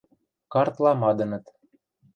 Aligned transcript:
Картла 0.53 0.91
мадыныт. 1.01 1.45